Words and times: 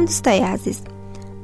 سلام 0.00 0.06
دوستای 0.06 0.38
عزیز. 0.38 0.82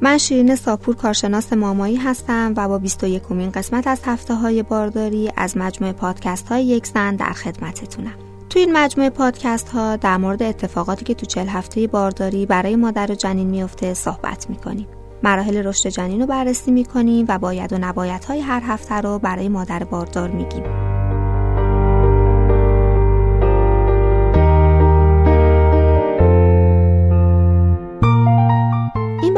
من 0.01 0.19
شیرین 0.19 0.57
ساپور 0.57 0.97
کارشناس 0.97 1.53
مامایی 1.53 1.97
هستم 1.97 2.55
و 2.57 2.69
با 2.69 2.79
21 2.79 3.23
کمین 3.23 3.51
قسمت 3.51 3.87
از 3.87 4.01
هفته 4.05 4.35
های 4.35 4.63
بارداری 4.63 5.31
از 5.37 5.57
مجموعه 5.57 5.93
پادکست 5.93 6.49
های 6.49 6.65
یک 6.65 6.87
زن 6.87 7.17
در 7.17 7.33
خدمتتونم. 7.33 8.15
تو 8.51 8.59
این 8.59 8.73
مجموعه 8.73 9.11
پادکست 9.11 9.69
ها 9.69 9.97
در 9.97 10.17
مورد 10.17 10.43
اتفاقاتی 10.43 11.05
که 11.05 11.15
تو 11.15 11.27
چل 11.27 11.47
هفته 11.47 11.87
بارداری 11.87 12.47
برای 12.47 12.77
مادر 12.77 13.13
و 13.13 13.15
جنین 13.15 13.47
میفته 13.47 13.95
صحبت 13.95 14.51
می‌کنیم. 14.51 14.87
مراحل 15.23 15.67
رشد 15.67 15.89
جنین 15.89 16.21
رو 16.21 16.27
بررسی 16.27 16.71
می‌کنیم 16.71 17.27
و 17.29 17.39
باید 17.39 17.73
و 17.73 17.79
نباید 17.79 18.25
های 18.25 18.41
هر 18.41 18.63
هفته 18.65 18.95
رو 18.95 19.19
برای 19.19 19.49
مادر 19.49 19.85
باردار 19.85 20.31
میگیم. 20.31 20.96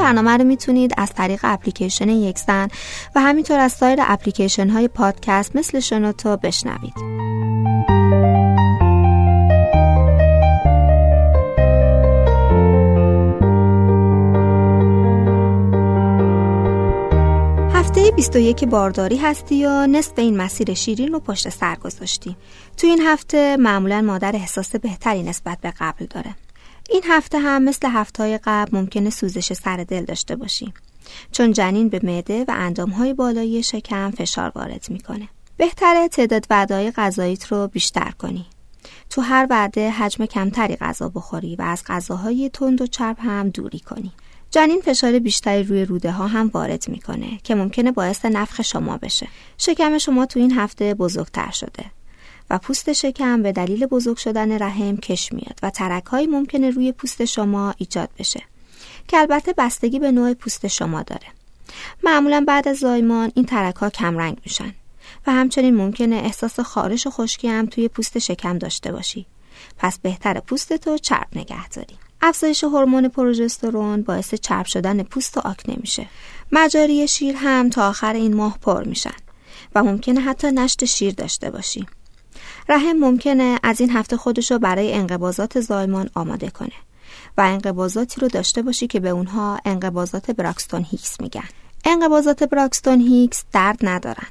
برنامه 0.09 0.37
رو 0.37 0.45
می‌تونید 0.45 0.95
از 0.97 1.11
طریق 1.13 1.41
اپلیکیشن 1.43 2.09
یکسن 2.09 2.69
و 3.15 3.21
همینطور 3.21 3.59
از 3.59 3.73
سایر 3.73 3.99
اپلیکیشن 4.03 4.69
های 4.69 4.89
پادکست 4.89 5.57
مثل 5.57 5.81
شنوتو 5.81 6.37
بشنوید. 6.37 6.95
هفته 17.73 18.11
21 18.11 18.65
بارداری 18.65 19.17
هستی 19.17 19.67
و 19.67 19.87
نصف 19.87 20.13
این 20.17 20.37
مسیر 20.37 20.75
شیرین 20.75 21.13
رو 21.13 21.21
پشت 21.21 21.49
سر 21.49 21.75
گذاشتی. 21.75 22.37
تو 22.77 22.87
این 22.87 23.01
هفته 23.01 23.57
معمولا 23.57 24.01
مادر 24.01 24.37
احساس 24.37 24.77
بهتری 24.77 25.23
نسبت 25.23 25.59
به 25.61 25.73
قبل 25.81 26.07
داره. 26.07 26.35
این 26.89 27.03
هفته 27.09 27.39
هم 27.39 27.63
مثل 27.63 27.89
هفته 27.91 28.41
قبل 28.45 28.79
ممکنه 28.79 29.11
سوزش 29.11 29.53
سر 29.53 29.77
دل 29.77 30.05
داشته 30.05 30.37
باشی 30.37 30.73
چون 31.33 31.53
جنین 31.53 31.89
به 31.89 32.01
معده 32.03 32.45
و 32.49 32.51
اندامهای 32.57 33.15
بالایی 33.15 33.63
شکم 33.63 34.11
فشار 34.11 34.53
وارد 34.55 34.87
می‌کنه. 34.89 35.29
بهتره 35.57 36.09
تعداد 36.09 36.47
وعدههای 36.51 36.91
غذاییت 36.91 37.47
رو 37.47 37.69
بیشتر 37.69 38.11
کنی. 38.11 38.47
تو 39.11 39.23
هر 39.23 39.47
وعده 39.51 39.91
حجم 39.91 40.27
کمتری 40.27 40.77
غذا 40.77 41.09
بخوری 41.09 41.57
و 41.57 41.63
از 41.63 41.83
غذاهای 41.87 42.51
تند 42.53 42.83
و 42.83 42.87
چرب 42.87 43.17
هم 43.21 43.49
دوری 43.49 43.81
کنی. 43.81 44.13
جنین 44.51 44.81
فشار 44.81 45.19
بیشتری 45.19 45.63
روی 45.63 45.85
روده 45.85 46.13
ها 46.13 46.27
هم 46.27 46.51
وارد 46.55 46.89
می‌کنه 46.89 47.39
که 47.45 47.55
ممکنه 47.55 47.93
باعث 47.93 48.25
نفخ 48.25 48.63
شما 48.63 48.97
بشه. 48.97 49.29
شکم 49.59 49.99
شما 49.99 50.27
تو 50.27 50.41
این 50.41 50.53
هفته 50.53 50.95
بزرگتر 50.95 51.51
شده. 51.51 51.85
و 52.51 52.59
پوست 52.59 52.93
شکم 52.93 53.43
به 53.43 53.53
دلیل 53.53 53.87
بزرگ 53.87 54.17
شدن 54.17 54.63
رحم 54.63 54.97
کش 54.97 55.33
میاد 55.33 55.59
و 55.63 55.71
ترک 55.71 56.07
های 56.07 56.27
ممکنه 56.27 56.71
روی 56.71 56.93
پوست 56.93 57.25
شما 57.25 57.75
ایجاد 57.79 58.11
بشه 58.19 58.43
که 59.09 59.19
البته 59.19 59.55
بستگی 59.59 59.99
به 59.99 60.13
نوع 60.13 60.35
پوست 60.35 60.67
شما 60.67 61.03
داره. 61.03 61.27
معمولا 62.03 62.45
بعد 62.49 62.69
از 62.69 62.77
زایمان 62.77 63.33
این 63.35 63.45
ترک 63.45 63.77
ها 63.77 63.91
کمرنگ 63.91 64.39
میشن 64.45 64.75
و 65.27 65.33
همچنین 65.33 65.77
ممکنه 65.77 66.17
احساس 66.17 66.61
خارش 66.61 67.07
و 67.07 67.11
خشکی 67.11 67.49
هم 67.49 67.67
توی 67.67 67.89
پوست 67.89 68.19
شکم 68.19 68.59
داشته 68.59 68.93
باشی. 68.93 69.27
پس 69.79 69.99
بهتر 69.99 70.41
پوست 70.41 70.73
تو 70.73 70.99
چرب 70.99 71.27
نگه 71.37 71.69
داری. 71.69 71.99
افزایش 72.23 72.65
هورمون 72.65 73.09
پروژسترون 73.09 74.03
باعث 74.03 74.35
چرب 74.35 74.67
شدن 74.67 75.03
پوست 75.03 75.37
و 75.37 75.41
آکنه 75.41 75.77
میشه. 75.81 76.07
مجاری 76.53 77.09
شیر 77.09 77.37
هم 77.37 77.71
تا 77.71 77.89
آخر 77.89 78.15
این 78.15 78.37
ماه 78.37 78.59
پر 78.59 78.85
میشن 78.85 79.17
و 79.75 79.83
ممکنه 79.83 80.21
حتی 80.21 80.51
نشت 80.51 80.85
شیر 80.85 81.15
داشته 81.15 81.51
باشی. 81.51 81.87
رحم 82.69 82.97
ممکنه 82.97 83.59
از 83.63 83.81
این 83.81 83.91
هفته 83.91 84.17
خودشو 84.17 84.59
برای 84.59 84.95
انقباضات 84.95 85.61
زایمان 85.61 86.11
آماده 86.15 86.51
کنه 86.51 86.73
و 87.37 87.41
انقباضاتی 87.41 88.21
رو 88.21 88.29
داشته 88.29 88.63
باشی 88.63 88.87
که 88.87 89.01
به 89.01 89.09
اونها 89.09 89.59
انقباضات 89.65 90.31
Braxton 90.31 90.87
Hicks 90.91 91.21
میگن. 91.21 91.49
انقباضات 91.85 92.43
Braxton 92.45 93.01
Hicks 93.01 93.45
درد 93.53 93.79
ندارن 93.83 94.27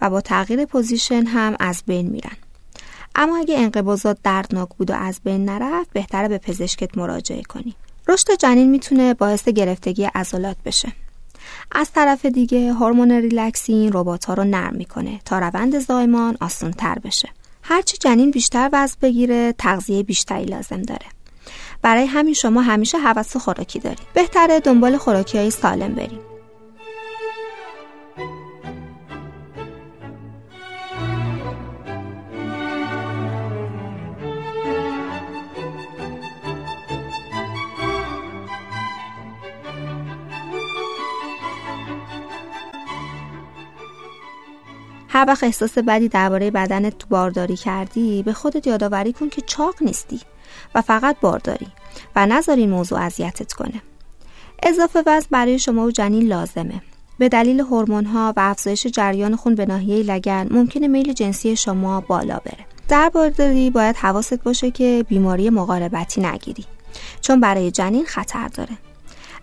و 0.00 0.10
با 0.10 0.20
تغییر 0.20 0.64
position 0.64 1.26
هم 1.26 1.56
از 1.60 1.82
بین 1.86 2.06
میرن. 2.06 2.36
اما 3.14 3.36
اگه 3.36 3.58
انقباضات 3.58 4.18
دردناک 4.22 4.68
بود 4.68 4.90
و 4.90 4.94
از 4.94 5.20
بین 5.24 5.44
نرفت 5.44 5.92
بهتره 5.92 6.28
به 6.28 6.38
پزشکت 6.38 6.98
مراجعه 6.98 7.42
کنی. 7.42 7.74
رشد 8.08 8.34
جنین 8.38 8.70
می‌تونه 8.70 9.14
باعث 9.14 9.48
گرفتگی 9.48 10.04
عضلات 10.04 10.56
بشه. 10.64 10.92
از 11.72 11.92
طرف 11.92 12.26
دیگه 12.26 12.72
هورمون 12.72 13.12
ریلکسین 13.12 13.90
ربات 13.92 14.30
رو 14.30 14.44
نرم 14.44 14.74
می‌کنه 14.74 15.20
تا 15.24 15.38
روند 15.38 15.78
زایمان 15.78 16.36
آسان 16.40 16.70
تر 16.70 16.98
بشه. 16.98 17.28
هرچی 17.68 17.96
جنین 17.96 18.30
بیشتر 18.30 18.70
وزن 18.72 18.96
بگیره 19.02 19.54
تغذیه 19.58 20.02
بیشتری 20.02 20.44
لازم 20.44 20.82
داره. 20.82 21.06
برای 21.82 22.06
همین 22.06 22.34
شما 22.34 22.62
همیشه 22.62 22.98
حوث 22.98 23.36
خوراکی 23.36 23.78
دارید. 23.78 23.98
بهتره 24.14 24.60
دنبال 24.60 24.96
خوراکی 24.96 25.38
های 25.38 25.50
سالم 25.50 25.94
بریم 25.94 26.20
هر 45.08 45.24
وقت 45.28 45.44
احساس 45.44 45.78
بدی 45.78 46.08
درباره 46.08 46.50
بدنت 46.50 46.98
تو 46.98 47.06
بارداری 47.10 47.56
کردی 47.56 48.22
به 48.22 48.32
خودت 48.32 48.66
یادآوری 48.66 49.12
کن 49.12 49.28
که 49.28 49.42
چاق 49.42 49.74
نیستی 49.80 50.20
و 50.74 50.82
فقط 50.82 51.16
بارداری 51.20 51.66
و 52.16 52.26
نذار 52.26 52.56
این 52.56 52.70
موضوع 52.70 53.00
اذیتت 53.00 53.52
کنه. 53.52 53.82
اضافه 54.62 55.02
وزن 55.06 55.26
برای 55.30 55.58
شما 55.58 55.84
و 55.84 55.90
جنین 55.90 56.26
لازمه. 56.26 56.82
به 57.18 57.28
دلیل 57.28 57.60
ها 57.60 58.32
و 58.36 58.40
افزایش 58.40 58.86
جریان 58.86 59.36
خون 59.36 59.54
به 59.54 59.66
ناحیه 59.66 60.02
لگن 60.02 60.48
ممکنه 60.50 60.88
میل 60.88 61.12
جنسی 61.12 61.56
شما 61.56 62.00
بالا 62.00 62.38
بره. 62.44 62.66
در 62.88 63.08
بارداری 63.08 63.70
باید 63.70 63.96
حواست 63.96 64.42
باشه 64.42 64.70
که 64.70 65.04
بیماری 65.08 65.50
مقاربتی 65.50 66.20
نگیری 66.20 66.64
چون 67.20 67.40
برای 67.40 67.70
جنین 67.70 68.04
خطر 68.04 68.48
داره. 68.48 68.78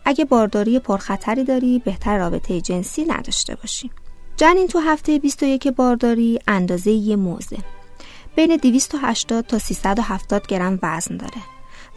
اگه 0.05 0.25
بارداری 0.25 0.79
پرخطری 0.79 1.43
داری 1.43 1.81
بهتر 1.85 2.17
رابطه 2.17 2.61
جنسی 2.61 3.05
نداشته 3.05 3.55
باشی. 3.55 3.91
جنین 4.37 4.67
تو 4.67 4.79
هفته 4.79 5.19
21 5.19 5.67
بارداری 5.67 6.39
اندازه 6.47 6.91
یه 6.91 7.15
موزه. 7.15 7.57
بین 8.35 8.55
280 8.57 9.45
تا 9.45 9.59
370 9.59 10.47
گرم 10.47 10.79
وزن 10.83 11.17
داره 11.17 11.41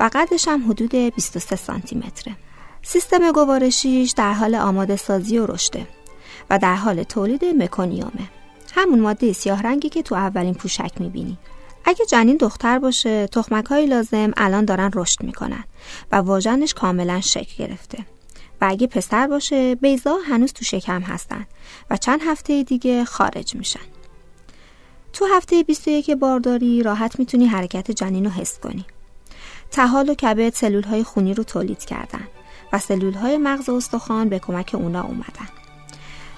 و 0.01 0.11
قدش 0.13 0.49
هم 0.49 0.71
حدود 0.71 0.95
23 0.95 1.57
سانتی 1.57 1.97
متره. 1.97 2.37
سیستم 2.83 3.33
گوارشیش 3.33 4.11
در 4.11 4.33
حال 4.33 4.55
آماده 4.55 4.97
سازی 4.97 5.39
و 5.39 5.47
رشده 5.47 5.87
و 6.51 6.59
در 6.59 6.75
حال 6.75 7.03
تولید 7.03 7.45
مکونیومه 7.45 8.31
همون 8.75 9.01
ماده 9.01 9.33
سیاه 9.33 9.63
رنگی 9.63 9.89
که 9.89 10.03
تو 10.03 10.15
اولین 10.15 10.55
پوشک 10.55 10.93
می‌بینی. 11.01 11.39
اگه 11.85 12.07
جنین 12.07 12.37
دختر 12.37 12.79
باشه 12.79 13.27
تخمک 13.27 13.65
های 13.65 13.87
لازم 13.87 14.31
الان 14.37 14.65
دارن 14.65 14.91
رشد 14.95 15.23
می‌کنن 15.23 15.65
و 16.13 16.17
واژنش 16.17 16.75
کاملا 16.75 17.21
شکل 17.21 17.65
گرفته. 17.65 17.99
و 18.61 18.67
اگه 18.69 18.87
پسر 18.87 19.27
باشه 19.27 19.75
بیزا 19.75 20.17
هنوز 20.29 20.53
تو 20.53 20.65
شکم 20.65 21.01
هستن 21.03 21.47
و 21.91 21.97
چند 21.97 22.21
هفته 22.23 22.63
دیگه 22.63 23.05
خارج 23.05 23.55
میشن. 23.55 23.81
تو 25.13 25.27
هفته 25.37 25.63
21 25.63 26.11
بارداری 26.11 26.83
راحت 26.83 27.19
می‌تونی 27.19 27.47
حرکت 27.47 27.91
جنین 27.91 28.25
رو 28.25 28.31
حس 28.31 28.59
کنی. 28.59 28.85
تحال 29.71 30.11
و 30.11 30.15
کبد 30.15 30.55
سلول 30.55 30.83
های 30.83 31.05
خونی 31.05 31.35
رو 31.35 31.45
تولید 31.45 31.85
کردن 31.85 32.29
و 32.73 32.79
سلول 32.79 33.15
های 33.15 33.37
مغز 33.39 33.69
استخوان 33.69 34.29
به 34.29 34.39
کمک 34.39 34.71
اونا 34.75 35.03
اومدن. 35.03 35.49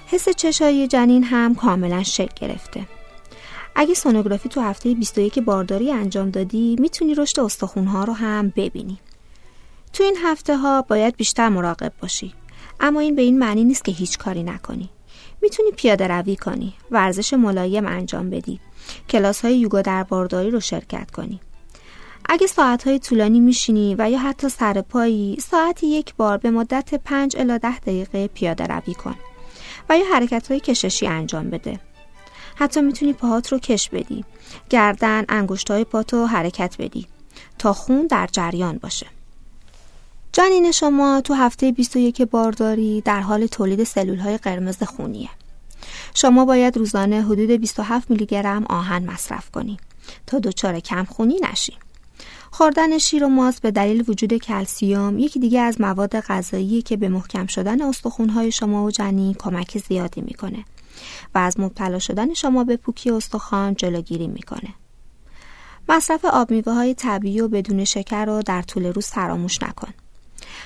حس 0.07 0.29
چشایی 0.29 0.87
جنین 0.87 1.23
هم 1.23 1.55
کاملا 1.55 2.03
شکل 2.03 2.47
گرفته. 2.47 2.87
اگه 3.75 3.93
سونوگرافی 3.93 4.49
تو 4.49 4.61
هفته 4.61 4.93
21 4.93 5.39
بارداری 5.39 5.91
انجام 5.91 6.29
دادی 6.29 6.75
می‌تونی 6.79 7.15
رشد 7.15 7.39
استخونها 7.39 8.03
رو 8.03 8.13
هم 8.13 8.53
ببینی. 8.55 8.99
تو 9.93 10.03
این 10.03 10.17
هفته 10.23 10.57
ها 10.57 10.81
باید 10.81 11.15
بیشتر 11.15 11.49
مراقب 11.49 11.93
باشی. 12.01 12.33
اما 12.79 12.99
این 12.99 13.15
به 13.15 13.21
این 13.21 13.39
معنی 13.39 13.63
نیست 13.63 13.85
که 13.85 13.91
هیچ 13.91 14.17
کاری 14.17 14.43
نکنی. 14.43 14.89
می‌تونی 15.41 15.71
پیاده 15.71 16.07
روی 16.07 16.35
کنی 16.35 16.73
ورزش 16.91 17.33
ملایم 17.33 17.87
انجام 17.87 18.29
بدی 18.29 18.59
کلاس 19.09 19.45
های 19.45 19.59
یوگا 19.59 19.81
در 19.81 20.03
بارداری 20.03 20.51
رو 20.51 20.59
شرکت 20.59 21.11
کنی. 21.11 21.39
اگه 22.29 22.47
ساعت 22.47 22.87
های 22.87 22.99
طولانی 22.99 23.39
میشینی 23.39 23.95
و 23.97 24.09
یا 24.11 24.19
حتی 24.19 24.49
سر 24.49 24.81
پایی 24.81 25.37
ساعتی 25.39 25.87
یک 25.87 26.15
بار 26.15 26.37
به 26.37 26.51
مدت 26.51 26.95
5 26.95 27.37
الا 27.37 27.57
10 27.57 27.79
دقیقه 27.79 28.27
پیاده 28.27 28.67
روی 28.67 28.93
کن 28.93 29.15
و 29.89 29.97
یا 29.97 30.05
حرکت 30.13 30.51
های 30.51 30.59
کششی 30.59 31.07
انجام 31.07 31.49
بده. 31.49 31.79
حتی 32.55 32.81
می‌تونی 32.81 33.13
پاهات 33.13 33.51
رو 33.51 33.59
کش 33.59 33.89
بدی 33.89 34.25
گردن 34.69 35.25
انگشت 35.29 35.71
های 35.71 35.83
پاتو 35.83 36.25
حرکت 36.25 36.75
بدی 36.79 37.07
تا 37.57 37.73
خون 37.73 38.07
در 38.07 38.29
جریان 38.31 38.77
باشه. 38.77 39.05
جنین 40.33 40.71
شما 40.71 41.21
تو 41.21 41.33
هفته 41.33 41.71
21 41.71 42.21
بارداری 42.21 43.01
در 43.01 43.19
حال 43.19 43.47
تولید 43.47 43.83
سلول 43.83 44.19
های 44.19 44.37
قرمز 44.37 44.83
خونیه. 44.83 45.29
شما 46.13 46.45
باید 46.45 46.77
روزانه 46.77 47.21
حدود 47.21 47.51
27 47.51 48.11
میلی 48.11 48.25
گرم 48.25 48.65
آهن 48.69 49.05
مصرف 49.11 49.51
کنی 49.51 49.77
تا 50.27 50.39
دچار 50.39 50.79
کم 50.79 51.03
خونی 51.03 51.39
نشی. 51.51 51.73
خوردن 52.51 52.97
شیر 52.97 53.23
و 53.23 53.27
ماست 53.27 53.61
به 53.61 53.71
دلیل 53.71 54.03
وجود 54.07 54.33
کلسیوم 54.33 55.19
یکی 55.19 55.39
دیگه 55.39 55.59
از 55.59 55.81
مواد 55.81 56.19
غذایی 56.19 56.81
که 56.81 56.97
به 56.97 57.09
محکم 57.09 57.45
شدن 57.45 57.81
استخوان‌های 57.81 58.51
شما 58.51 58.85
و 58.85 58.91
جنین 58.91 59.33
کمک 59.33 59.77
زیادی 59.77 60.21
می‌کنه 60.21 60.65
و 61.35 61.37
از 61.37 61.59
مبتلا 61.59 61.99
شدن 61.99 62.33
شما 62.33 62.63
به 62.63 62.77
پوکی 62.77 63.11
استخوان 63.11 63.75
جلوگیری 63.75 64.27
می‌کنه. 64.27 64.73
مصرف 65.89 66.25
آب 66.25 66.51
میوه 66.51 66.73
های 66.73 66.93
طبیعی 66.93 67.41
و 67.41 67.47
بدون 67.47 67.85
شکر 67.85 68.25
رو 68.25 68.41
در 68.41 68.61
طول 68.61 68.85
روز 68.85 69.07
فراموش 69.07 69.63
نکن. 69.63 69.93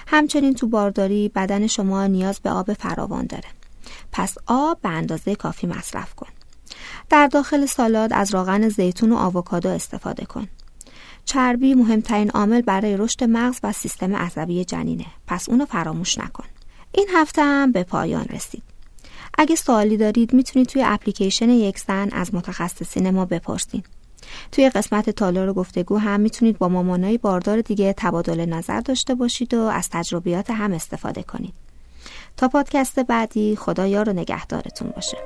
همچنین 0.07 0.53
تو 0.53 0.67
بارداری 0.67 1.31
بدن 1.35 1.67
شما 1.67 2.07
نیاز 2.07 2.39
به 2.39 2.49
آب 2.49 2.73
فراوان 2.73 3.25
داره. 3.25 3.49
پس 4.11 4.37
آب 4.45 4.81
به 4.81 4.89
اندازه 4.89 5.35
کافی 5.35 5.67
مصرف 5.67 6.13
کن. 6.13 6.27
در 7.09 7.27
داخل 7.27 7.65
سالاد 7.65 8.13
از 8.13 8.33
راغن 8.33 8.69
زیتون 8.69 9.11
و 9.11 9.15
آووکادو 9.15 9.69
استفاده 9.69 10.25
کن. 10.25 10.47
چربی 11.25 11.73
مهمترین 11.73 12.29
عامل 12.29 12.61
برای 12.61 12.97
رشد 12.97 13.23
مغز 13.23 13.59
و 13.63 13.71
سیستم 13.71 14.15
عصبی 14.15 14.65
جنینه. 14.65 15.05
پس 15.27 15.49
اونو 15.49 15.65
فراموش 15.65 16.17
نکن. 16.17 16.45
این 16.91 17.07
هفته 17.15 17.41
هم 17.43 17.71
به 17.71 17.83
پایان 17.83 18.25
رسید. 18.25 18.63
اگه 19.37 19.55
سوالی 19.55 19.97
دارید 19.97 20.33
می‌تونید 20.33 20.67
توی 20.67 20.83
اپلیکیشن 20.85 21.49
یک 21.49 21.79
زن 21.79 22.09
از 22.11 22.35
متخصصین 22.35 23.09
ما 23.09 23.25
بپرسید. 23.25 23.85
توی 24.51 24.69
قسمت 24.69 25.09
تالار 25.09 25.53
گفتگو 25.53 25.97
هم 25.97 26.19
می‌تونید 26.19 26.57
با 26.57 26.69
مامانای 26.69 27.17
باردار 27.17 27.61
دیگه 27.61 27.93
تبادل 27.97 28.45
نظر 28.45 28.79
داشته 28.79 29.15
باشید 29.15 29.53
و 29.53 29.59
از 29.59 29.89
تجربیات 29.89 30.51
هم 30.51 30.73
استفاده 30.73 31.23
کنید. 31.23 31.53
تا 32.37 32.47
پادکست 32.47 32.99
بعدی 32.99 33.55
خدا 33.55 33.87
یار 33.87 34.09
و 34.09 34.13
نگهدارتون 34.13 34.89
باشه. 34.95 35.17